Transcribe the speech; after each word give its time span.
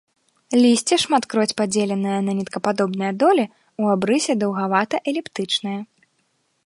Лісце 0.61 0.97
шматкроць 1.03 1.57
падзеленае 1.61 2.17
на 2.29 2.33
ніткападобныя 2.39 3.11
долі, 3.25 3.45
у 3.85 3.93
абрысе 3.95 4.33
даўгавата-эліптычнае. 4.45 5.77